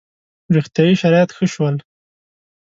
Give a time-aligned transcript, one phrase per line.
[0.55, 1.75] •روغتیايي شرایط ښه شول.